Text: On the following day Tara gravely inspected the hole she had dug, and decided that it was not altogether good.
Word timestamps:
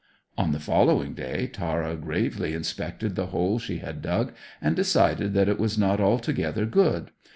On 0.35 0.51
the 0.51 0.59
following 0.59 1.13
day 1.13 1.45
Tara 1.45 1.95
gravely 1.95 2.55
inspected 2.55 3.13
the 3.13 3.27
hole 3.27 3.59
she 3.59 3.77
had 3.77 4.01
dug, 4.01 4.33
and 4.59 4.75
decided 4.75 5.35
that 5.35 5.47
it 5.47 5.59
was 5.59 5.77
not 5.77 5.99
altogether 6.01 6.65
good. 6.65 7.11